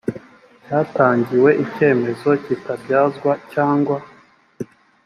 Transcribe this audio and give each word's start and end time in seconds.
cyatangiwe 0.65 1.49
icyemezo 1.63 2.29
kitabyazwa 2.43 3.31
cyangwa 3.53 3.97